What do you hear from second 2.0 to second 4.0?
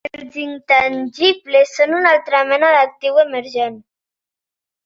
altra mena d'actiu emergent.